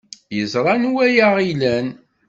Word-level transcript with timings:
Yeẓra 0.35 0.71
anwa 0.75 1.01
ay 1.07 1.17
aɣ-ilan. 1.27 1.87